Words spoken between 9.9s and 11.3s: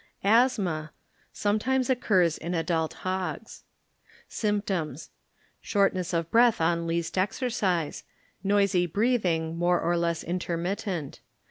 less intermittent.